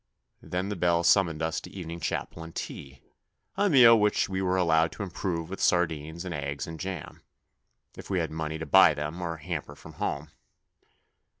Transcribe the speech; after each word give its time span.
Then 0.41 0.69
the 0.69 0.75
bell 0.75 1.03
summoned 1.03 1.43
us 1.43 1.61
to 1.61 1.69
evening 1.69 1.99
chapel 1.99 2.41
and 2.43 2.55
tea 2.55 3.03
a 3.55 3.69
meal 3.69 3.99
which 3.99 4.27
we 4.27 4.41
were 4.41 4.57
allowed 4.57 4.91
to 4.93 5.03
improve 5.03 5.47
with 5.47 5.61
sardines 5.61 6.25
and 6.25 6.33
eggs 6.33 6.65
and 6.65 6.79
jam, 6.79 7.21
if 7.95 8.09
we 8.09 8.17
had 8.17 8.31
money 8.31 8.57
to 8.57 8.65
buy 8.65 8.95
them 8.95 9.21
or 9.21 9.35
a 9.35 9.43
hamper 9.43 9.75
from 9.75 9.93
home. 10.01 10.31